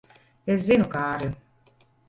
Es 0.53 0.63
zinu, 0.69 0.89
Kārli. 0.95 1.31